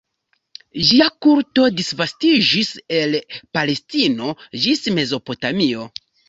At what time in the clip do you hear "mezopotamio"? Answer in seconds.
4.97-5.87